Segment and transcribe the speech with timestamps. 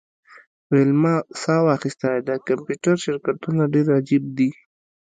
[0.71, 4.49] ویلما ساه واخیسته د کمپیوټر شرکتونه ډیر عجیب دي